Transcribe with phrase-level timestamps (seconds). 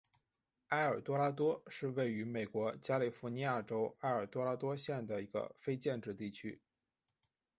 [0.69, 6.59] 埃尔多拉多是位于美国加利福尼亚州埃尔多拉多县的一个非建制地区。